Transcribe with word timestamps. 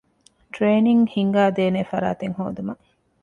ޓްރެއިނިންގ 0.53 1.07
ހިންގައިދޭނޭ 1.15 1.81
ފަރާތެއް 1.91 2.35
ހޯދުމަށް 2.37 2.83